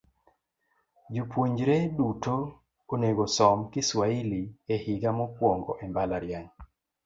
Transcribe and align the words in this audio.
Jopuonjre 1.17 1.75
duto 1.99 2.33
onegosom 2.97 3.63
Kiswahili 3.77 4.43
e 4.73 4.83
higa 4.85 5.11
mokwongo 5.17 5.71
e 5.83 5.83
mbalariany. 5.89 6.49